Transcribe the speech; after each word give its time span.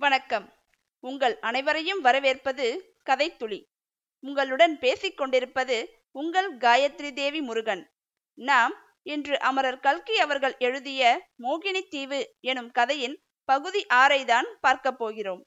வணக்கம். 0.00 0.52
உங்கள் 1.04 1.38
அனைவரையும் 1.38 2.00
வரவேற்பது 2.00 2.66
கதைத்துளி. 3.10 3.58
உங்களுடன் 4.24 4.78
பேசிக் 4.78 5.16
கொண்டிருப்பது 5.16 5.76
உங்கள் 6.12 6.56
காயத்ரி 6.56 7.12
தேவி 7.12 7.40
முருகன். 7.40 7.82
நாம் 8.34 8.74
இன்று 9.02 9.38
அமரர் 9.38 9.78
கல்கி 9.80 10.16
அவர்கள் 10.18 10.56
எழுதிய 10.58 11.28
மோகினி 11.42 11.82
தீவு 11.88 12.20
எனும் 12.40 12.70
கதையின் 12.70 13.16
பகுதி 13.44 13.86
ஆறை 13.94 14.24
தான் 14.24 14.48
பார்க்க 14.60 14.92
போகிறோம். 14.92 15.42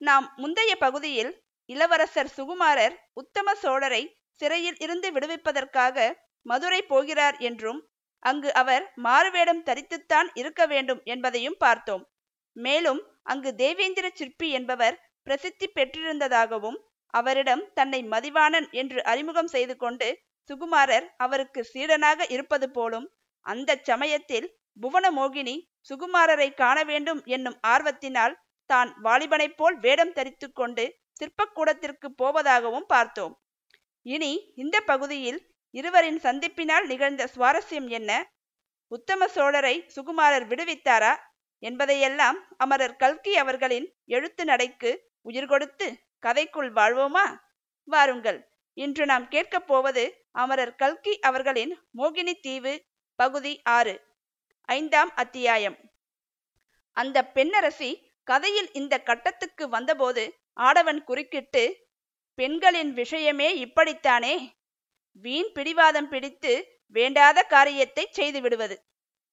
நாம் 0.00 0.32
முந்தைய 0.36 0.76
பகுதியில் 0.76 1.32
இளவரசர் 1.66 2.34
சுகுமாரர் 2.36 2.98
உத்தம 3.12 3.54
சோழரை 3.62 4.02
சிறையில் 4.40 4.76
இருந்து 4.76 5.10
விடுவிப்பதற்காக 5.12 6.12
மதுரை 6.42 6.82
போகிறார் 6.82 7.36
என்றும் 7.38 7.82
அங்கு 8.18 8.52
அவர் 8.52 8.92
மாறுவேடம் 8.94 9.64
தரித்துத்தான் 9.64 10.30
இருக்க 10.34 10.66
வேண்டும் 10.66 11.02
என்பதையும் 11.04 11.56
பார்த்தோம். 11.58 12.06
மேலும் 12.56 13.00
அங்கு 13.26 13.50
தேவேந்திர 13.54 14.06
சிற்பி 14.14 14.48
என்பவர் 14.50 14.96
பிரசித்தி 15.26 15.66
பெற்றிருந்ததாகவும் 15.68 16.78
அவரிடம் 17.14 17.62
தன்னை 17.74 18.00
மதிவாணன் 18.04 18.66
என்று 18.72 19.00
அறிமுகம் 19.02 19.46
செய்து 19.46 19.74
கொண்டு 19.76 20.08
சுகுமாரர் 20.50 21.06
அவருக்கு 21.16 21.60
சீடனாக 21.64 22.26
இருப்பது 22.28 22.66
போலும் 22.70 23.06
அந்த 23.46 23.80
சமயத்தில் 23.82 24.48
புவனமோகினி 24.82 25.56
சுகுமாரரை 25.90 26.48
காண 26.54 26.78
வேண்டும் 26.84 27.20
என்னும் 27.26 27.58
ஆர்வத்தினால் 27.66 28.34
தான் 28.70 28.90
வாலிபனைப் 29.02 29.56
போல் 29.56 29.76
வேடம் 29.78 30.12
தரித்து 30.12 30.46
கொண்டு 30.52 30.84
சிற்பக்கூடத்திற்கு 31.20 32.08
போவதாகவும் 32.22 32.86
பார்த்தோம். 32.86 33.34
இனி 34.06 34.32
இந்த 34.54 34.76
பகுதியில் 34.80 35.40
இருவரின் 35.74 36.20
சந்திப்பினால் 36.24 36.86
நிகழ்ந்த 36.86 37.22
சுவாரஸ்யம் 37.34 37.88
என்ன? 37.88 38.10
உத்தம 38.92 39.26
சோழரை 39.26 39.74
சுகுமாரர் 39.94 40.46
விடுவித்தாரா? 40.50 41.12
என்பதையெல்லாம் 41.64 42.38
அமரர் 42.56 42.96
கல்கி 42.96 43.36
அவர்களின் 43.36 43.86
எழுத்து 44.06 44.44
நடைக்கு 44.44 44.90
உயிர் 45.22 45.46
கொடுத்து 45.46 45.86
கதைக்குள் 46.22 46.70
வாழ்வோமா? 46.78 47.24
வாருங்கள் 47.88 48.40
இன்று 48.76 49.04
நாம் 49.06 49.26
கேட்கப் 49.28 49.66
போவது 49.66 50.04
அமரர் 50.32 50.74
கல்கி 50.74 51.12
அவர்களின் 51.20 51.72
மோகினி 51.98 52.34
தீவு 52.40 52.74
பகுதி 53.18 53.52
ஆறு 53.76 53.94
ஐந்தாம் 54.68 55.12
அத்தியாயம். 55.14 55.76
அந்த 56.96 57.18
பெண்ணரசி 57.28 57.90
கதையில் 58.28 58.70
இந்த 58.72 58.94
கட்டத்துக்கு 59.00 59.64
வந்தபோது 59.68 60.24
ஆடவன் 60.60 61.00
குறுக்கிட்டு 61.04 61.64
பெண்களின் 62.38 62.92
விஷயமே 62.92 63.48
இப்படித்தானே? 63.64 64.34
வீண் 65.24 65.50
பிடிவாதம் 65.52 66.08
பிடித்து 66.08 66.52
வேண்டாத 66.94 67.38
காரியத்தை 67.54 68.04
செய்து 68.10 68.40
விடுவது. 68.40 68.76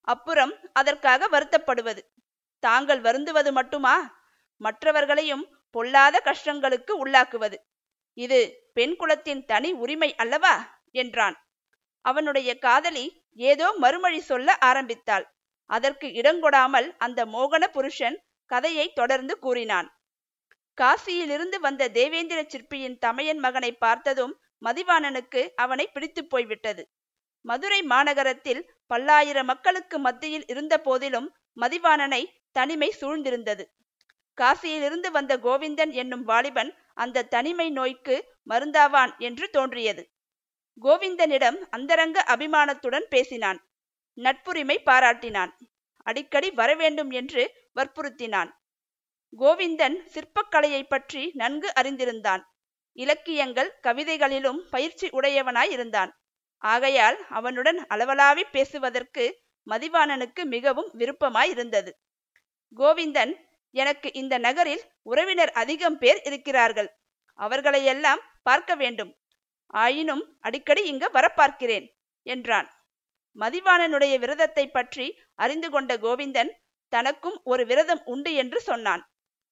அப்புறம் 0.07 0.53
அதற்காக 0.73 1.27
வருத்தப்படுவது. 1.29 2.01
தாங்கள் 2.61 3.01
வருந்துவது 3.01 3.51
மட்டுமா? 3.51 3.95
மற்றவர்களையும் 4.61 5.45
பொல்லாத 5.75 6.15
கஷ்டங்களுக்கு 6.25 6.91
உள்ளாக்குவது. 7.03 7.57
இது 8.17 8.39
பெண் 8.73 8.95
குலத்தின் 8.95 9.43
தனி 9.45 9.69
உரிமை 9.73 10.09
அல்லவா? 10.15 10.55
என்றான். 10.93 11.37
அவனுடைய 12.05 12.49
காதலி 12.57 13.05
ஏதோ 13.49 13.67
மறுமொழி 13.77 14.19
சொல்ல 14.21 14.57
ஆரம்பித்தாள். 14.61 15.25
அதற்கு 15.69 16.07
இடங்கொடாமல் 16.19 16.87
அந்த 16.97 17.19
மோகன 17.25 17.63
புருஷன் 17.67 18.17
கதையை 18.51 18.85
தொடர்ந்து 18.93 19.33
கூறினான். 19.39 19.87
காசியிலிருந்து 20.77 21.57
வந்த 21.59 21.89
தேவேந்திர 21.89 22.39
சிற்பியின் 22.47 22.97
தமையன் 22.97 23.37
மகனை 23.37 23.71
பார்த்ததும் 23.75 24.33
மதிவாணனுக்கு 24.65 25.41
அவனை 25.55 25.85
பிடித்து 25.87 26.21
போய்விட்டது. 26.25 26.83
மதுரை 27.45 27.79
மாநகரத்தில் 27.83 28.61
பல்லாயிரம் 28.91 29.45
மக்களுக்கு 29.45 29.97
மத்தியில் 29.99 30.45
இருந்த 30.47 30.75
போதிலும் 30.79 31.29
மதிவாணனை 31.61 32.21
தனிமை 32.51 32.95
சூழ்ந்திருந்தது. 33.01 33.63
காசியிலிருந்து 34.37 35.09
வந்த 35.11 35.37
கோவிந்தன் 35.37 35.91
என்னும் 35.91 36.23
வாலிபன் 36.23 36.71
அந்த 36.93 37.23
தனிமை 37.23 37.69
நோய்க்கு 37.69 38.15
மருந்தாவான் 38.49 39.17
என்று 39.17 39.49
தோன்றியது. 39.49 40.03
கோவிந்தனிடம் 40.81 41.59
அந்தரங்க 41.69 42.23
அபிமானத்துடன் 42.27 43.07
பேசினான். 43.09 43.59
நட்புரிமை 44.17 44.77
பாராட்டினான். 44.85 45.51
அடிக்கடி 46.07 46.51
வரவேண்டும் 46.51 47.11
என்று 47.11 47.43
வற்புறுத்தினான். 47.75 48.49
கோவிந்தன் 49.39 49.97
சிற்பக்கலையை 50.13 50.83
பற்றி 50.83 51.31
நன்கு 51.33 51.69
அறிந்திருந்தான். 51.75 52.41
இலக்கியங்கள் 52.97 53.69
கவிதைகளிலும் 53.83 54.59
பயிற்சி 54.69 55.07
உடையவனாயிருந்தான் 55.09 56.11
ஆகையால் 56.61 57.17
அவனுடன் 57.29 57.79
அளவலாவி 57.89 58.43
பேசுவதற்கு 58.51 59.25
மதிவாணனுக்கு 59.67 60.43
மிகவும் 60.45 60.89
விருப்பமாயிருந்தது. 60.97 61.91
கோவிந்தன் 62.79 63.33
எனக்கு 63.75 64.07
இந்த 64.21 64.35
நகரில் 64.37 64.83
உறவினர் 65.11 65.51
அதிகம் 65.61 65.97
பேர் 66.01 66.19
இருக்கிறார்கள். 66.27 66.89
அவர்களையெல்லாம் 67.39 68.21
பார்க்க 68.41 68.71
வேண்டும். 68.75 69.11
ஆயினும் 69.73 70.23
அடிக்கடி 70.39 70.81
இங்கு 70.91 71.07
வரப்பார்க்கிறேன் 71.17 71.85
என்றான். 72.25 72.67
மதிவாணனுடைய 73.37 74.13
விரதத்தை 74.23 74.65
பற்றி 74.67 75.05
அறிந்து 75.35 75.67
கொண்ட 75.69 75.91
கோவிந்தன் 75.97 76.51
தனக்கும் 76.93 77.37
ஒரு 77.51 77.63
விரதம் 77.65 78.03
உண்டு 78.13 78.31
என்று 78.33 78.59
சொன்னான். 78.59 79.03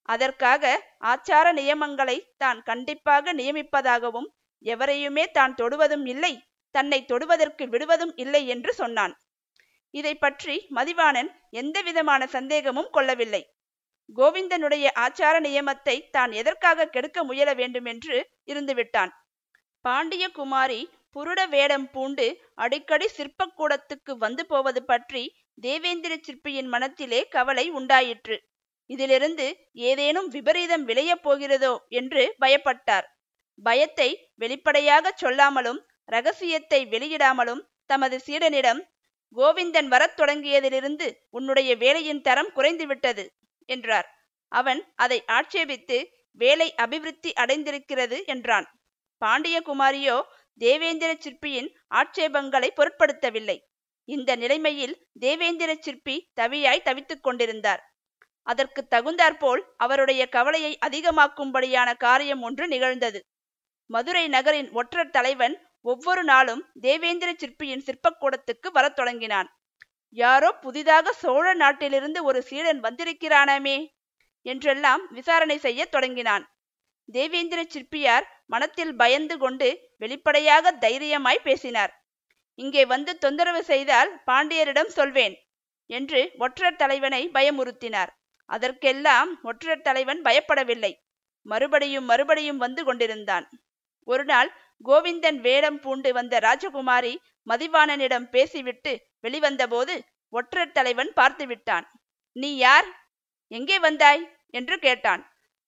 அதற்காக 0.09 0.63
ஆச்சார 1.12 1.47
நியமங்களை 1.59 2.18
தான் 2.38 2.59
கண்டிப்பாக 2.69 3.34
நியமிப்பதாகவும் 3.34 4.29
எவரையுமே 4.66 5.25
தான் 5.31 5.53
தொடுவதும் 5.56 6.06
இல்லை 6.13 6.34
தன்னை 6.75 7.00
தொடுவதற்கு 7.12 7.63
விடுவதும் 7.69 8.13
இல்லை 8.24 8.41
என்று 8.47 8.72
சொன்னான். 8.74 9.13
இதை 9.94 10.13
பற்றி 10.16 10.55
மதிவாணன் 10.75 11.29
எந்தவிதமான 11.51 12.22
சந்தேகமும் 12.27 12.91
கொள்ளவில்லை. 12.91 13.41
கோவிந்தனுடைய 14.09 14.85
ஆச்சார 14.95 15.35
நியமத்தை 15.39 15.95
தான் 16.09 16.31
எதற்காக 16.31 16.88
கெடுக்க 16.88 17.23
முயல 17.23 17.50
வேண்டுமென்று 17.53 18.17
இருந்துவிட்டான். 18.45 19.11
பாண்டிய 19.85 20.25
குமாரி 20.29 20.81
புருட 21.16 21.39
வேடம் 21.49 21.88
பூண்டு 21.91 22.25
அடிக்கடி 22.55 23.07
சிற்பக்கூடத்துக்கு 23.17 24.13
வந்து 24.17 24.44
போவது 24.45 24.81
பற்றி 24.83 25.23
தேவேந்திர 25.61 26.13
சிற்பியின் 26.17 26.67
மனத்திலே 26.67 27.19
கவலை 27.28 27.66
உண்டாயிற்று. 27.69 28.38
இதிலிருந்து 28.89 29.47
ஏதேனும் 29.73 30.28
விபரீதம் 30.28 30.83
விளையப் 30.85 31.23
போகிறதோ 31.23 31.73
என்று 31.89 32.23
பயப்பட்டார். 32.39 33.07
பயத்தை 33.59 34.09
வெளிப்படையாகச் 34.35 35.17
சொல்லாமலும் 35.17 35.79
ரகசியத்தை 36.05 36.79
வெளியிடாமலும் 36.85 37.61
தமது 37.85 38.17
சீடனிடம் 38.19 38.81
கோவிந்தன் 39.35 39.88
வரத் 39.88 40.19
தொடங்கியதிலிருந்து 40.19 41.13
உன்னுடைய 41.29 41.75
வேலையின் 41.75 42.22
தரம் 42.22 42.51
குறைந்துவிட்டது 42.56 43.28
என்றார். 43.66 44.07
அவன் 44.47 44.94
அதை 44.95 45.23
ஆட்சேபித்து 45.28 46.06
வேலை 46.31 46.73
அபிவிருத்தி 46.75 47.34
அடைந்திருக்கிறது 47.34 48.25
என்றான். 48.25 48.67
பாண்டியகுமாரியோ 49.25 50.22
தேவேந்திர 50.57 51.16
சிற்பியின் 51.19 51.69
ஆட்சேபங்களை 51.88 52.69
பொருட்படுத்தவில்லை. 52.75 53.57
இந்த 54.06 54.35
நிலைமையில் 54.35 55.07
தேவேந்திர 55.19 55.75
சிற்பி 55.75 56.31
தவியாய் 56.41 56.81
தவித்துக் 56.81 57.23
கொண்டிருந்தார். 57.23 57.81
அதற்கு 58.41 58.88
தகுந்தாற்போல் 58.88 59.73
அவருடைய 59.78 60.29
கவலையை 60.29 60.78
அதிகமாக்கும்படியான 60.85 61.97
காரியம் 61.97 62.41
ஒன்று 62.41 62.67
நிகழ்ந்தது. 62.67 63.19
மதுரை 63.85 64.28
நகரின் 64.28 64.72
ஒற்றர் 64.72 65.09
தலைவன் 65.09 65.69
ஒவ்வொரு 65.85 66.23
நாளும் 66.23 66.62
தேவேந்திர 66.81 67.29
சிற்பியின் 67.34 67.85
சிற்பக்கூடத்துக்கு 67.88 68.67
வரத் 68.72 68.95
தொடங்கினான். 68.95 69.50
யாரோ 70.09 70.50
புதிதாக 70.51 71.12
சோழ 71.13 71.53
நாட்டிலிருந்து 71.53 72.23
ஒரு 72.23 72.40
சீடன் 72.41 72.79
வந்திருக்கிறானாமே 72.79 73.78
என்றெல்லாம் 74.45 75.03
விசாரணை 75.09 75.57
செய்ய 75.57 75.85
தொடங்கினான். 75.85 76.44
தேவேந்திர 77.09 77.62
சிற்பியார் 77.63 78.25
மனத்தில் 78.45 78.95
பயந்து 78.95 79.38
கொண்டு 79.38 79.67
வெளிப்படையாக 79.97 80.72
தைரியமாய் 80.72 81.40
பேசினார். 81.44 81.94
இங்கே 82.59 82.85
வந்து 82.85 83.17
தொந்தரவு 83.17 83.63
செய்தால் 83.63 84.09
பாண்டியரிடம் 84.25 84.91
சொல்வேன் 84.97 85.35
என்று 85.90 86.31
ஒற்றர் 86.38 86.75
தலைவனை 86.75 87.22
பயமுறுத்தினார். 87.34 88.11
அதற்கெல்லாம் 88.46 89.40
ஒற்றர் 89.44 89.81
தலைவன் 89.81 90.22
பயப்படவில்லை. 90.22 90.91
மறுபடியும் 91.46 92.05
மறுபடியும் 92.05 92.58
வந்து 92.58 92.84
கொண்டிருந்தான். 92.84 93.46
ஒரு 94.08 94.26
நாள் 94.26 94.49
கோவிந்தன் 94.85 95.40
வேடம் 95.40 95.79
பூண்டு 95.79 96.14
வந்த 96.14 96.35
ராஜகுமாரி 96.40 97.14
மதிவாணனிடம் 97.47 98.28
பேசிவிட்டு 98.29 98.91
வெளிவந்தபோது 99.22 99.96
ஒற்றர் 100.34 100.72
தலைவன் 100.72 101.11
பார்த்து 101.14 101.46
விட்டான் 101.47 101.85
நீ 102.35 102.49
யார்? 102.55 102.87
எங்கே 103.52 103.78
வந்தாய்? 103.79 104.22
என்று 104.49 104.76
கேட்டான். 104.79 105.22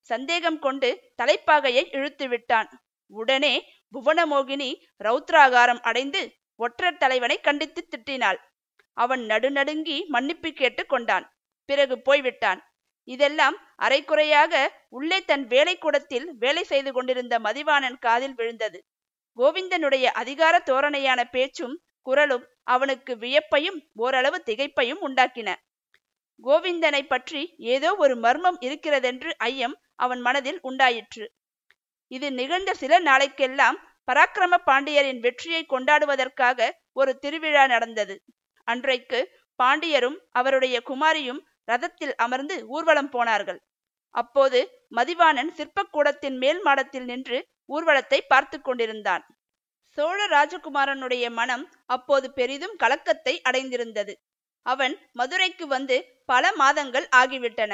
சந்தேகம் 0.10 0.60
கொண்டு 0.60 0.90
தலைப்பாகையை 1.22 1.84
இழுத்து 1.92 2.26
விட்டான். 2.28 2.70
உடனே 3.12 3.54
புவனமோகினி 3.94 4.70
ரௌத்ராகாரம் 5.04 5.82
அடைந்து 5.82 6.22
ஒற்றர் 6.60 6.98
தலைவனை 6.98 7.38
கண்டித்து 7.40 7.82
திட்டினாள். 7.88 8.40
அவன் 8.98 9.24
நடுநடுங்கி 9.26 9.98
மன்னிப்பு 10.08 10.50
கேட்டு 10.52 10.86
கொண்டான். 10.86 11.26
பிறகு 11.70 11.96
போய்விட்டான். 12.02 12.62
இதெல்லாம் 13.08 13.56
அரைக்குறையாக 13.80 14.54
உள்ளே 14.90 15.20
தன் 15.22 15.46
வேலைக்கூடத்தில் 15.48 16.28
வேலை 16.38 16.64
செய்து 16.64 16.92
கொண்டிருந்த 16.94 17.36
மதிவாணன் 17.40 17.98
காதில் 18.00 18.36
விழுந்தது. 18.36 18.80
கோவிந்தனுடைய 19.38 20.06
அதிகார 20.22 20.56
தோரணையான 20.66 21.22
பேச்சும் 21.32 21.76
குரலும் 22.02 22.46
அவனுக்கு 22.64 23.14
வியப்பையும் 23.18 23.78
ஓரளவு 23.96 24.38
திகைப்பையும் 24.46 25.02
உண்டாக்கின. 25.08 25.50
கோவிந்தனை 26.44 27.02
பற்றி 27.04 27.42
ஏதோ 27.74 27.90
ஒரு 27.96 28.16
மர்மம் 28.16 28.58
இருக்கிறதென்று 28.60 29.32
ஐயம் 29.38 29.76
அவன் 29.96 30.22
மனதில் 30.22 30.60
உண்டாயிற்று. 30.62 31.26
இது 32.12 32.28
நிகழ்ந்த 32.32 32.72
சில 32.74 32.94
நாளைக்கெல்லாம் 33.00 33.78
பராக்கிரம 34.08 34.54
பாண்டியரின் 34.66 35.20
வெற்றியை 35.20 35.62
கொண்டாடுவதற்காக 35.66 36.70
ஒரு 36.92 37.12
திருவிழா 37.20 37.64
நடந்தது. 37.68 38.16
அன்றைக்கு 38.68 39.20
பாண்டியரும் 39.60 40.18
அவருடைய 40.30 40.76
குமாரியும் 40.90 41.42
ரதத்தில் 41.72 42.16
அமர்ந்து 42.16 42.56
ஊர்வலம் 42.68 43.10
போனார்கள். 43.10 43.60
அப்போது 44.16 44.60
மதிவாணன் 44.96 45.52
சிற்பக்கூடத்தின் 45.58 46.38
மேல் 46.38 46.62
மாடத்தில் 46.62 47.06
நின்று 47.06 47.38
ஊர்வலத்தை 47.74 48.20
பார்த்து 48.28 48.58
கொண்டிருந்தான். 48.62 49.24
சோழ 49.98 50.20
ராஜகுமாரனுடைய 50.28 51.26
மனம் 51.30 51.64
அப்போது 51.86 52.28
பெரிதும் 52.34 52.76
கலக்கத்தை 52.76 53.34
அடைந்திருந்தது. 53.50 54.14
அவன் 54.66 54.94
மதுரைக்கு 55.12 55.66
வந்து 55.68 55.96
பல 56.26 56.52
மாதங்கள் 56.52 57.08
ஆகிவிட்டன. 57.16 57.74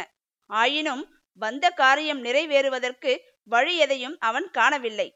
ஆயினும் 0.49 1.03
வந்த 1.41 1.65
காரியம் 1.81 2.21
நிறைவேறுவதற்கு 2.23 3.11
வழி 3.49 3.73
எதையும் 3.77 4.15
அவன் 4.19 4.47
காணவில்லை. 4.51 5.07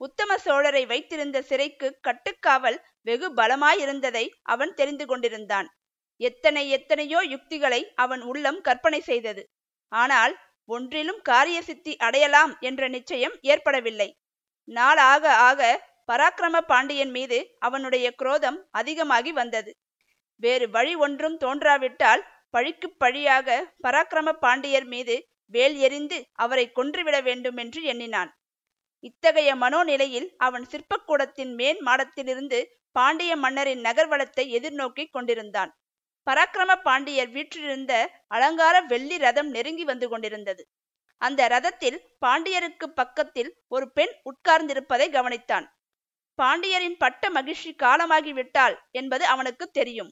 உத்தம 0.00 0.36
சோழரை 0.44 0.82
வைத்திருந்த 0.86 1.38
சிறைக்கு 1.42 1.88
கட்டுக்காவல் 2.08 2.78
வெகு 3.02 3.28
பலமாயிருந்ததை 3.34 4.24
அவன் 4.42 4.72
தெரிந்து 4.74 5.04
கொண்டிருந்தான். 5.06 5.68
எத்தனை 6.20 6.64
எத்தனையோ 6.70 7.20
யுக்திகளை 7.34 7.80
அவன் 7.94 8.22
உள்ளம் 8.22 8.60
கற்பனை 8.60 9.00
செய்தது. 9.00 9.42
ஆனால் 9.92 10.34
ஒன்றிலும் 10.68 11.20
காரிய 11.22 11.58
சித்தி 11.62 11.92
அடையலாம் 11.96 12.52
என்ற 12.60 12.82
நிச்சயம் 12.88 13.36
ஏற்படவில்லை. 13.52 14.08
நாளாக 14.68 15.24
ஆக 15.48 15.60
பராக்கிரம 16.12 16.56
பாண்டியன் 16.60 17.10
மீது 17.10 17.38
அவனுடைய 17.58 18.06
குரோதம் 18.14 18.58
அதிகமாகி 18.70 19.32
வந்தது. 19.32 19.72
வேறு 20.36 20.66
வழி 20.70 20.94
ஒன்றும் 20.96 21.36
தோன்றாவிட்டால் 21.38 22.22
பழிக்கு 22.50 22.88
பழியாக 23.04 23.48
பராக்கிரம 23.82 24.32
பாண்டியர் 24.32 24.84
மீது 24.84 25.14
வேல் 25.46 25.76
எறிந்து 25.76 26.18
அவரை 26.32 26.72
கொன்றுவிட 26.72 27.16
வேண்டும் 27.20 27.56
என்று 27.56 27.82
எண்ணினான். 27.82 28.30
இத்தகைய 29.00 29.50
மனோநிலையில் 29.54 30.28
அவன் 30.36 30.66
சிற்பக்கூடத்தின் 30.72 31.52
மேன் 31.54 31.80
மாடத்திலிருந்து 31.86 32.58
பாண்டிய 32.92 33.36
மன்னரின் 33.36 33.82
நகர்வலத்தை 33.84 34.44
எதிர்நோக்கி 34.58 35.04
கொண்டிருந்தான். 35.10 35.70
பராக்கிரம 36.26 36.72
பாண்டியர் 36.82 37.30
வீற்றிருந்த 37.30 37.92
அலங்கார 38.26 38.76
வெள்ளி 38.82 39.16
ரதம் 39.18 39.50
நெருங்கி 39.50 39.84
வந்து 39.84 40.08
கொண்டிருந்தது. 40.08 40.62
அந்த 41.22 41.48
ரதத்தில் 41.48 41.98
பாண்டியருக்கு 42.24 42.86
பக்கத்தில் 42.94 43.50
ஒரு 43.68 43.86
பெண் 43.92 44.14
உட்கார்ந்திருப்பதை 44.30 45.06
கவனித்தான். 45.16 45.66
பாண்டியரின் 46.38 46.98
பட்ட 46.98 47.30
மகிழ்ச்சி 47.30 47.70
காலமாகிவிட்டாள் 47.82 48.76
என்பது 48.90 49.24
அவனுக்கு 49.26 49.64
தெரியும். 49.70 50.10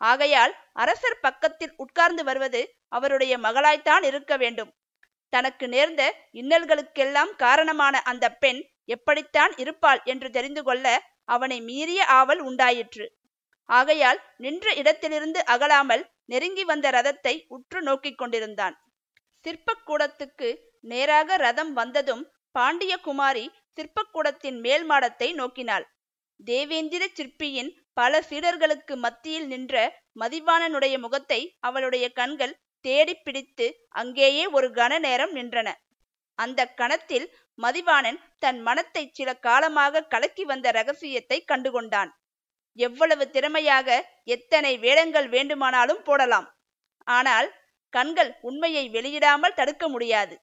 ஆகையால் 0.00 0.52
அரசர் 0.72 1.20
பக்கத்தில் 1.20 1.74
உட்கார்ந்து 1.76 2.22
வருவது 2.24 2.60
அவருடைய 2.88 3.34
மகளாய்த்தான் 3.38 4.04
இருக்க 4.04 4.36
வேண்டும். 4.36 4.70
தனக்கு 5.32 5.66
நேர்ந்த 5.68 6.02
இன்னல்களுக்கெல்லாம் 6.32 7.32
காரணமான 7.36 8.00
அந்த 8.02 8.26
பெண் 8.42 8.60
எப்படித்தான் 8.84 9.52
இருப்பாள் 9.56 10.00
என்று 10.04 10.28
தெரிந்து 10.30 10.62
கொள்ள 10.62 10.86
அவனை 11.24 11.58
மீறிய 11.60 12.00
ஆவல் 12.20 12.40
உண்டாயிற்று. 12.40 13.06
ஆகையால் 13.68 14.20
நின்ற 14.36 14.66
இடத்திலிருந்து 14.74 15.40
அகலாமல் 15.46 16.04
நெருங்கி 16.24 16.64
வந்த 16.64 16.86
ரதத்தை 16.90 17.34
உற்று 17.48 17.80
நோக்கிக் 17.82 18.18
கொண்டிருந்தான். 18.18 18.76
சிற்பக்கூடத்துக்கு 19.48 20.48
நேராக 20.80 21.36
ரதம் 21.36 21.70
வந்ததும் 21.72 22.24
பாண்டிய 22.54 22.94
குமாரி 22.98 23.44
சிற்பக்கூடத்தின் 23.78 24.58
மேல் 24.60 24.84
மாடத்தை 24.84 25.28
நோக்கினாள். 25.34 25.84
தேவேந்திர 26.40 27.04
சிற்பியின் 27.18 27.70
பல 27.92 28.20
சீடர்களுக்கு 28.28 28.94
மத்தியில் 28.96 29.46
நின்ற 29.46 29.74
மதிவாணனுடைய 30.20 30.94
முகத்தை 30.98 31.38
அவளுடைய 31.58 32.06
கண்கள் 32.18 32.54
தேடி 32.84 33.14
பிடித்து 33.16 33.66
அங்கேயே 34.00 34.44
ஒரு 34.56 34.68
கன 34.70 34.98
நேரம் 34.98 35.32
நின்றன. 35.34 35.68
அந்த 36.38 36.60
கணத்தில் 36.80 37.26
மதிவாணன் 37.58 38.18
தன் 38.38 38.60
மனத்தை 38.60 39.04
சில 39.12 39.28
காலமாக 39.46 40.04
கலக்கி 40.12 40.44
வந்த 40.44 40.70
ரகசியத்தை 40.70 41.38
கண்டுகொண்டான். 41.52 42.10
எவ்வளவு 42.78 43.24
திறமையாக 43.30 43.88
எத்தனை 44.36 44.72
வேடங்கள் 44.78 45.28
வேண்டுமானாலும் 45.28 46.04
போடலாம். 46.04 46.46
ஆனால் 47.06 47.48
கண்கள் 47.88 48.30
உண்மையை 48.40 48.84
வெளியிடாமல் 48.88 49.54
தடுக்க 49.54 49.88
முடியாது. 49.88 50.34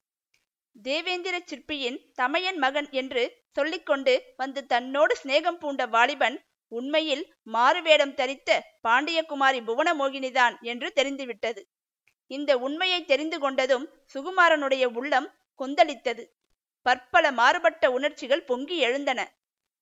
தேவேந்திர 0.75 1.39
சிற்பியின் 1.39 1.97
தமையன் 2.13 2.57
மகன் 2.57 2.89
என்று 2.91 3.23
சொல்லிக்கொண்டு 3.51 4.13
வந்து 4.37 4.65
தன்னோடு 4.65 5.13
சிநேகம் 5.23 5.59
பூண்ட 5.59 5.85
வாலிபன் 5.85 6.37
உண்மையில் 6.71 7.23
மாறுவேடம் 7.43 8.13
தரித்த 8.13 8.59
பாண்டியகுமாரி 8.87 9.59
புவனமோகினிதான் 9.61 10.55
என்று 10.61 10.91
தெரிந்துவிட்டது. 10.91 11.61
இந்த 12.27 12.51
உண்மையை 12.57 13.05
தெரிந்து 13.05 13.37
கொண்டதும் 13.39 13.85
சுகுமாரனுடைய 14.13 14.85
உள்ளம் 14.93 15.29
கொந்தளித்தது. 15.59 16.23
பற்பல 16.81 17.31
மாறுபட்ட 17.31 17.91
உணர்ச்சிகள் 17.91 18.43
பொங்கி 18.43 18.77
எழுந்தன. 18.77 19.21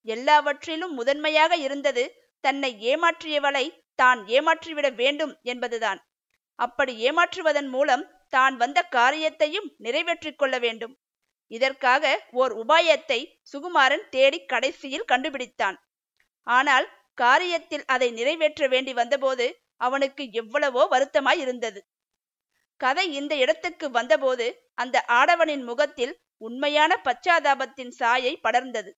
எல்லாவற்றிலும் 0.07 0.93
முதன்மையாக 0.93 1.55
இருந்தது 1.57 2.03
தன்னை 2.39 2.95
ஏமாற்றியவளை 2.95 3.65
தான் 3.95 4.19
ஏமாற்றிவிட 4.25 4.87
வேண்டும் 4.95 5.33
என்பதுதான். 5.43 5.99
அப்படி 6.55 7.09
ஏமாற்றுவதன் 7.09 7.69
மூலம் 7.69 8.03
தான் 8.29 8.55
வந்த 8.55 8.81
காரியத்தையும் 8.81 9.71
நிறைவேற்றிக் 9.77 10.37
கொள்ள 10.37 10.59
வேண்டும். 10.59 10.97
இதற்காக 11.47 12.03
ஓர் 12.31 12.53
உபாயத்தை 12.53 13.19
சுகுமாரன் 13.53 14.09
தேடி 14.09 14.45
கடைசியில் 14.45 15.09
கண்டுபிடித்தான். 15.11 15.77
ஆனால் 16.43 16.87
காரியத்தில் 17.21 17.85
அதை 17.85 18.11
நிறைவேற்ற 18.11 18.67
வேண்டி 18.67 18.93
வந்தபோது 18.93 19.45
அவனுக்கு 19.77 20.31
எவ்வளவோ 20.31 20.87
வருத்தமாய் 20.91 21.39
இருந்தது. 21.39 21.79
கதை 22.77 23.13
இந்த 23.13 23.35
இடத்துக்கு 23.35 23.91
வந்தபோது 23.91 24.71
அந்த 24.73 25.05
ஆடவனின் 25.07 25.63
முகத்தில் 25.63 26.13
உண்மையான 26.37 27.01
பச்சாதாபத்தின் 27.03 27.91
சாயை 27.99 28.39
படர்ந்தது. 28.43 28.91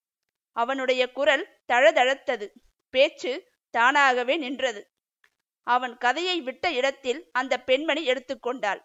அவனுடைய 0.52 1.12
குரல் 1.12 1.46
தழதழத்தது. 1.68 2.48
பேச்சு 2.90 3.32
தானாகவே 3.70 4.38
நின்றது. 4.38 4.82
அவன் 5.68 5.94
கதையை 5.98 6.38
விட்ட 6.42 6.66
இடத்தில் 6.72 7.22
அந்த 7.32 7.54
பெண்மணி 7.60 8.02
எடுத்துக்கொண்டாள். 8.06 8.82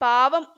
பாவம்! 0.00 0.48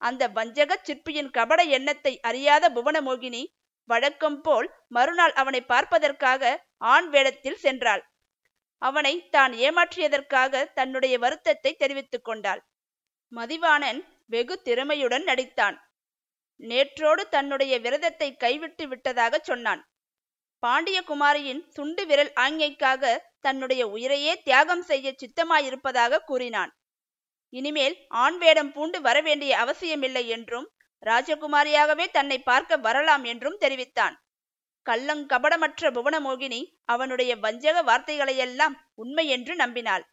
அந்த 0.00 0.22
வஞ்சக 0.28 0.72
சிற்பியின் 0.82 1.30
கபட 1.30 1.60
எண்ணத்தை 1.70 2.12
அறியாத 2.20 2.64
புவனமோகினி 2.70 3.42
வழக்கம் 3.88 4.40
போல் 4.40 4.68
மறுநாள் 4.88 5.32
அவனை 5.32 5.60
பார்ப்பதற்காக 5.64 6.42
ஆண் 6.86 7.08
வேடத்தில் 7.08 7.62
சென்றாள். 7.62 8.02
அவனை 8.82 9.14
தான் 9.28 9.52
ஏமாற்றியதற்காக 9.58 10.62
தன்னுடைய 10.74 11.14
வருத்தத்தை 11.18 11.72
தெரிவித்துக் 11.74 12.24
கொண்டாள். 12.24 12.60
மதிவாணன் 13.32 14.00
வெகு 14.26 14.54
திறமையுடன் 14.62 15.24
நடித்தான். 15.24 15.76
நேற்றோடு 16.60 17.22
தன்னுடைய 17.28 17.74
விரதத்தை 17.78 18.28
கைவிட்டு 18.36 18.84
விட்டதாக 18.88 19.40
சொன்னான். 19.42 19.82
பாண்டிய 20.62 20.98
குமாரியின் 21.02 21.62
சுண்டு 21.68 22.02
விரல் 22.06 22.32
ஆங்கைக்காக 22.36 23.04
தன்னுடைய 23.44 23.82
உயிரையே 23.88 24.32
தியாகம் 24.42 24.82
செய்ய 24.82 25.08
சித்தமாயிருப்பதாக 25.12 26.22
கூறினான். 26.24 26.72
இனிமேல் 27.52 27.96
ஆண் 28.08 28.38
வேடம் 28.38 28.72
பூண்டு 28.72 29.00
வரவேண்டிய 29.00 29.52
அவசியமில்லை 29.58 30.28
என்றும் 30.28 30.68
ராஜகுமாரியாகவே 31.02 32.06
தன்னை 32.10 32.38
பார்க்க 32.40 32.76
வரலாம் 32.76 33.24
என்றும் 33.24 33.58
தெரிவித்தான். 33.58 34.14
கள்ளங்கபடமற்ற 34.86 35.90
புவனமோகினி 35.90 36.60
அவனுடைய 36.84 37.32
வஞ்சக 37.36 37.76
வார்த்தைகளையெல்லாம் 37.82 38.74
உண்மை 38.94 39.24
என்று 39.28 39.54
நம்பினாள். 39.56 40.04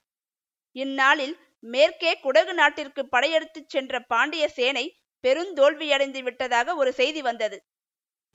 இந்நாளில் 0.75 1.35
மேற்கே 1.63 2.11
குடகு 2.19 2.53
நாட்டிற்கு 2.53 3.01
படையெடுத்துச் 3.07 3.69
சென்ற 3.69 4.01
பாண்டிய 4.07 4.43
சேனை 4.47 4.85
பெருந்தோல்வியடைந்து 5.23 6.19
விட்டதாக 6.23 6.75
ஒரு 6.75 6.91
செய்தி 6.93 7.21
வந்தது. 7.21 7.57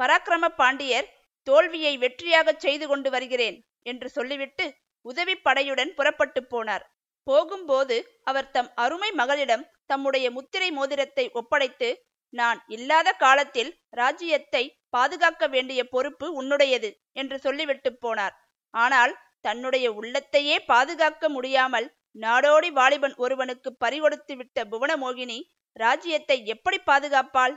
பராக்கிரம 0.00 0.48
பாண்டியர் 0.56 1.08
தோல்வியை 1.46 1.94
வெற்றியாகச் 1.98 2.62
செய்து 2.64 2.86
கொண்டு 2.88 3.08
வருகிறேன் 3.10 3.56
என்று 3.82 4.08
சொல்லிவிட்டு 4.08 4.64
உதவி 5.04 5.34
படையுடன் 5.46 5.92
புறப்பட்டு 5.98 6.40
போனார். 6.52 6.84
போகும்போது 7.26 7.96
அவர் 8.30 8.50
தம் 8.54 8.70
அருமை 8.84 9.10
மகளிடம் 9.20 9.64
தம்முடைய 9.86 10.26
முத்திரை 10.30 10.68
மோதிரத்தை 10.70 11.24
ஒப்படைத்து 11.40 11.88
நான் 12.34 12.58
இல்லாத 12.66 13.08
காலத்தில் 13.24 13.70
ராஜ்யத்தை 14.00 14.62
பாதுகாக்க 14.90 15.44
வேண்டிய 15.46 15.80
பொறுப்பு 15.94 16.26
உன்னுடையது 16.40 16.90
என்று 17.12 17.36
சொல்லிவிட்டு 17.38 17.90
போனார். 18.04 18.34
ஆனால் 18.74 19.12
தன்னுடைய 19.40 19.86
உள்ளத்தையே 19.92 20.56
பாதுகாக்க 20.66 21.28
முடியாமல் 21.28 21.86
நாடோடி 22.22 22.70
வாலிபன் 22.72 23.14
ஒருவனுக்கு 23.24 23.70
பறிகொடுத்து 23.84 24.34
விட்ட 24.36 24.64
புவனமோகினி 24.64 25.38
ராஜ்யத்தை 25.76 26.36
எப்படி 26.46 26.78
பாதுகாப்பாள்? 26.86 27.54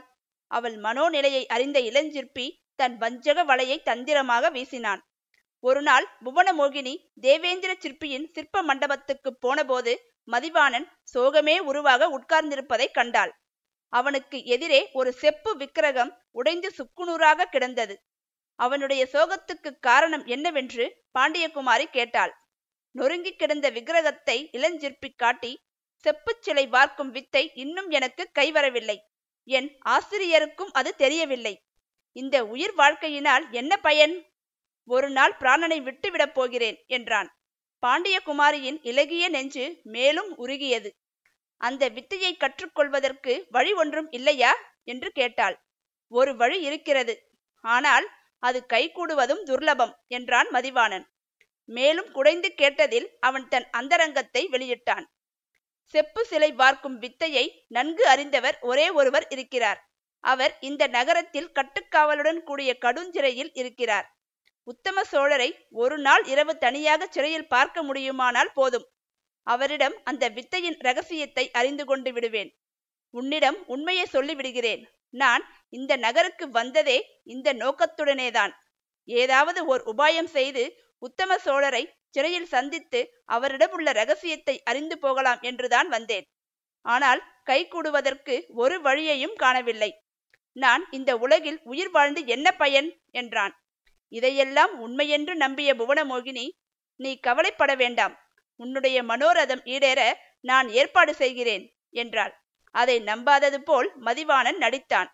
அவள் 0.50 0.76
மனோநிலையை 0.86 1.42
அறிந்த 1.54 1.78
இளஞ்சிற்பி 1.90 2.46
தன் 2.78 2.96
வஞ்சக 3.02 3.38
வலையை 3.44 3.76
தந்திரமாக 3.82 4.50
வீசினான். 4.56 5.02
ஒரு 5.60 5.82
நாள் 5.82 6.06
புவனமோகினி 6.24 7.10
தேவேந்திர 7.20 7.74
சிற்பியின் 7.78 8.30
சிற்ப 8.32 8.62
மண்டபத்துக்கு 8.62 9.34
போனபோது 9.34 10.14
மதிவாணன் 10.32 10.86
சோகமே 11.14 11.58
உருவாக 11.58 12.18
உட்கார்ந்திருப்பதைக் 12.18 12.90
கண்டாள். 12.90 13.32
அவனுக்கு 13.88 14.44
எதிரே 14.44 14.90
ஒரு 14.92 15.12
செப்பு 15.12 15.56
விக்கிரகம் 15.56 16.22
உடைந்து 16.30 16.72
சுக்குநூறாக 16.78 17.44
கிடந்தது. 17.44 18.02
அவனுடைய 18.54 19.08
சோகத்துக்கு 19.12 19.78
காரணம் 19.80 20.24
என்னவென்று 20.24 21.04
பாண்டியகுமாரி 21.18 21.84
கேட்டாள். 21.84 22.32
நொறுங்கி 22.90 23.32
கிடந்த 23.32 23.70
விக்கிரகத்தை 23.70 24.48
இளஞ்சிற்பி 24.52 25.08
காட்டி 25.16 25.58
செப்புச் 25.96 26.42
சிலை 26.42 26.66
வார்க்கும் 26.66 27.10
வித்தை 27.10 27.50
இன்னும் 27.54 27.90
எனக்கு 27.90 28.30
கைவரவில்லை. 28.38 28.96
என் 29.44 29.78
ஆசிரியருக்கும் 29.88 30.72
அது 30.72 30.94
தெரியவில்லை. 30.94 31.54
இந்த 32.12 32.46
உயிர் 32.46 32.74
வாழ்க்கையினால் 32.74 33.50
என்ன 33.50 33.76
பயன்? 33.76 34.27
ஒரு 34.88 35.10
நாள் 35.10 35.34
பிராணனை 35.40 35.78
விட்டுவிடப் 35.82 36.34
போகிறேன் 36.34 36.84
என்றான். 36.86 37.28
பாண்டியகுமாரியின் 37.82 38.78
இலகிய 38.82 39.28
நெஞ்சு 39.28 39.80
மேலும் 39.82 40.36
உருகியது. 40.36 40.90
அந்த 41.56 41.88
வித்தையை 41.88 42.36
கற்றுக்கொள்வதற்கு 42.36 43.32
வழி 43.50 43.72
ஒன்றும் 43.72 44.08
இல்லையா? 44.10 44.52
என்று 44.84 45.10
கேட்டாள். 45.10 45.56
ஒரு 46.12 46.36
வழி 46.36 46.60
இருக்கிறது. 46.60 47.14
ஆனால் 47.64 48.06
அது 48.42 48.66
கைகூடுவதும் 48.68 49.42
துர்லபம் 49.46 49.94
என்றான் 50.08 50.48
மதிவாணன். 50.52 51.06
மேலும் 51.64 52.10
குடைந்து 52.10 52.54
கேட்டதில் 52.56 53.08
அவன் 53.20 53.48
தன் 53.48 53.66
அந்தரங்கத்தை 53.70 54.48
வெளியிட்டான். 54.52 55.06
செப்பு 55.94 56.24
சிலை 56.24 56.52
பார்க்கும் 56.52 56.98
வித்தையை 56.98 57.44
நன்கு 57.68 58.04
அறிந்தவர் 58.08 58.58
ஒரே 58.60 58.90
ஒருவர் 58.90 59.26
இருக்கிறார். 59.28 59.80
அவர் 60.24 60.56
இந்த 60.60 60.86
நகரத்தில் 60.86 61.52
கட்டுக்காவலுடன் 61.54 62.40
கூடிய 62.42 62.70
கடுஞ்சிறையில் 62.80 63.52
இருக்கிறார். 63.52 64.06
உத்தம 64.68 65.02
சோழரை 65.12 65.48
ஒரு 65.72 65.96
நாள் 65.98 66.24
இரவு 66.24 66.52
தனியாக 66.58 67.06
சிறையில் 67.06 67.46
பார்க்க 67.46 67.82
முடியுமானால் 67.82 68.54
போதும். 68.54 68.86
அவரிடம் 69.46 69.94
அந்த 70.04 70.24
வித்தையின் 70.28 70.78
ரகசியத்தை 70.78 71.44
அறிந்து 71.50 71.84
கொண்டு 71.84 72.10
விடுவேன். 72.12 72.50
உன்னிடம் 73.14 73.58
உண்மையை 73.66 74.06
சொல்லிவிடுகிறேன். 74.12 74.82
நான் 75.14 75.42
இந்த 75.68 75.92
நகருக்கு 75.96 76.46
வந்ததே 76.50 76.98
இந்த 77.24 77.48
நோக்கத்துடனேதான். 77.52 78.52
ஏதாவது 79.08 79.60
ஓர் 79.66 79.82
உபாயம் 79.82 80.30
செய்து 80.36 80.64
உத்தம 80.98 81.38
சோழரை 81.44 81.82
சிறையில் 82.10 82.46
சந்தித்து 82.46 83.00
அவரிடம் 83.24 83.70
உள்ள 83.70 83.88
ரகசியத்தை 83.92 84.54
அறிந்து 84.62 84.96
போகலாம் 84.98 85.40
என்றுதான் 85.40 85.88
வந்தேன். 85.88 86.26
ஆனால் 86.84 87.20
கை 87.44 87.60
கூடுவதற்கு 87.68 88.34
ஒரு 88.54 88.76
வழியையும் 88.80 89.34
காணவில்லை. 89.34 89.90
நான் 90.56 90.82
இந்த 90.90 91.10
உலகில் 91.16 91.58
உயிர் 91.62 91.90
வாழ்ந்து 91.90 92.20
என்ன 92.26 92.48
பயன்? 92.52 92.88
என்றான். 93.10 93.54
இதையெல்லாம் 94.12 94.72
உண்மையென்று 94.80 95.34
நம்பிய 95.34 95.70
புவனமோகினி 95.74 96.46
நீ 97.00 97.10
கவலைப்பட 97.18 97.72
வேண்டாம். 97.74 98.14
உன்னுடைய 98.60 98.98
மனோரதம் 99.02 99.62
ஈடேற 99.66 100.00
நான் 100.40 100.68
ஏற்பாடு 100.70 101.14
செய்கிறேன் 101.14 101.64
என்றாள். 101.94 102.32
அதை 102.74 102.96
நம்பாதது 103.00 103.58
போல் 103.60 103.88
மதிவாணன் 104.00 104.58
நடித்தான். 104.58 105.10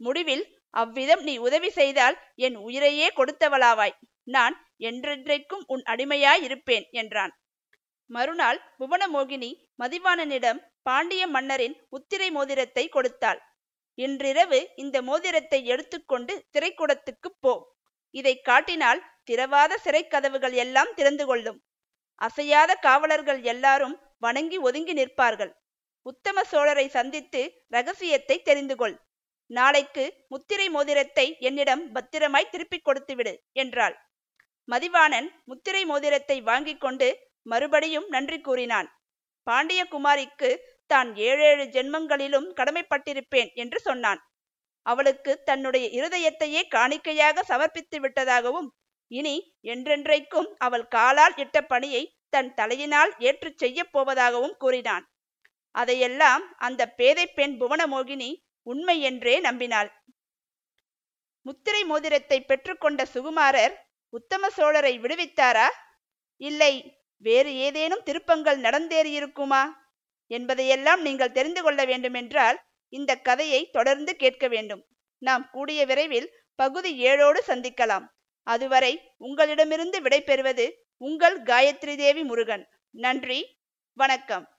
முடிவில் 0.00 0.44
அவ்விதம் 0.74 1.22
நீ 1.22 1.34
உதவி 1.38 1.70
செய்தால் 1.70 2.16
என் 2.36 2.56
உயிரையே 2.56 3.08
கொடுத்தவளாவாய். 3.16 3.96
நான் 4.26 4.54
என்றென்றைக்கும் 4.80 5.64
உன் 5.66 5.82
அடிமையாயிருப்பேன் 5.86 6.86
என்றான். 6.92 7.32
மறுநாள் 8.10 8.58
புவனமோகினி 8.78 9.50
மதிவாணனிடம் 9.78 10.60
பாண்டிய 10.82 11.26
மன்னரின் 11.26 11.76
உத்திரை 11.90 12.30
மோதிரத்தை 12.30 12.84
கொடுத்தாள். 12.88 13.40
இன்றிரவு 13.98 14.58
இந்த 14.74 14.96
மோதிரத்தை 15.02 15.60
எடுத்துக்கொண்டு 15.66 16.34
திரைக்கூடத்துக்குப் 16.52 17.40
போ. 17.40 17.54
இதை 18.14 18.34
காட்டினால் 18.40 19.00
திறவாத 19.28 19.78
சிறைக்கதவுகள் 19.84 20.54
எல்லாம் 20.64 20.92
திறந்து 20.94 21.24
கொள்ளும். 21.26 21.58
அசையாத 22.20 22.72
காவலர்கள் 22.86 23.40
எல்லாரும் 23.52 23.96
வணங்கி 24.18 24.58
ஒதுங்கி 24.58 24.92
நிற்பார்கள். 24.92 25.52
உத்தம 26.06 26.38
சோழரை 26.52 26.86
சந்தித்து 26.88 27.40
ரகசியத்தை 27.68 28.36
தெரிந்து 28.42 28.74
கொள். 28.76 28.96
நாளைக்கு 29.50 30.04
முத்திரை 30.28 30.66
மோதிரத்தை 30.68 31.24
என்னிடம் 31.38 31.82
பத்திரமாய் 31.92 32.50
திருப்பிக் 32.52 32.86
கொடுத்துவிடு 32.86 33.34
என்றாள். 33.62 33.96
மதிவாணன் 34.68 35.28
முத்திரை 35.44 35.82
மோதிரத்தை 35.84 36.36
வாங்கி 36.42 36.74
கொண்டு 36.76 37.08
மறுபடியும் 37.46 38.06
நன்றி 38.08 38.38
கூறினான். 38.40 38.88
பாண்டியகுமாரிக்கு 39.46 40.50
தான் 40.90 41.10
ஏழேழு 41.26 41.64
ஜென்மங்களிலும் 41.74 42.48
கடமைப்பட்டிருப்பேன் 42.58 43.50
என்று 43.54 43.78
சொன்னான். 43.80 44.20
அவளுக்கு 44.86 45.32
தன்னுடைய 45.44 45.86
இருதயத்தையே 45.88 46.62
காணிக்கையாக 46.68 47.42
சமர்ப்பித்து 47.42 47.98
விட்டதாகவும் 48.00 48.68
இனி 49.10 49.36
என்றென்றைக்கும் 49.64 50.48
அவள் 50.58 50.86
காலால் 50.88 51.34
இட்ட 51.36 51.58
பணியை 51.62 52.02
தன் 52.28 52.50
தலையினால் 52.56 53.12
ஏற்றுச் 53.18 53.58
செய்யப் 53.58 53.92
போவதாகவும் 53.94 54.56
கூறினான். 54.58 55.04
அதையெல்லாம் 55.74 56.54
அந்த 56.58 56.82
பேதை 56.88 57.26
பெண் 57.28 57.54
புவனமோகினி 57.60 58.30
உண்மை 58.66 58.96
என்றே 59.00 59.34
நம்பினாள். 59.40 59.90
முத்திரை 61.46 61.84
மோதிரத்தை 61.84 62.38
பெற்றுக்கொண்ட 62.40 63.02
சுகுமாரர் 63.14 63.74
உத்தம 64.12 64.48
சோழரை 64.56 64.94
விடுவித்தாரா? 65.00 65.68
இல்லை 66.40 66.72
வேறு 67.24 67.50
ஏதேனும் 67.56 68.02
திருப்பங்கள் 68.02 68.58
நடந்தேறியிருக்குமா? 68.60 69.62
என்பதையெல்லாம் 70.30 71.00
நீங்கள் 71.02 71.32
தெரிந்து 71.32 71.62
கொள்ள 71.62 71.80
வேண்டுமென்றால் 71.84 72.58
இந்த 72.94 73.16
கதையை 73.16 73.70
தொடர்ந்து 73.70 74.16
கேட்க 74.16 74.48
வேண்டும். 74.48 74.86
நாம் 75.18 75.50
கூடிய 75.50 75.86
விரைவில் 75.86 76.32
பகுதி 76.54 76.96
ஏழோடு 76.98 77.42
சந்திக்கலாம். 77.46 78.06
அதுவரை 78.42 79.12
உங்களிடமிருந்து 79.16 80.00
விடைபெறுவது 80.00 80.72
உங்கள் 80.96 81.42
காயத்ரி 81.42 81.96
தேவி 81.96 82.22
முருகன். 82.22 82.68
நன்றி 82.90 83.58
வணக்கம். 83.94 84.53